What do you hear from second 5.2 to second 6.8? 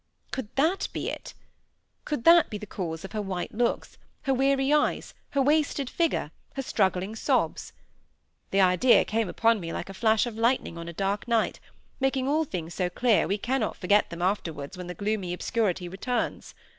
her wasted figure, her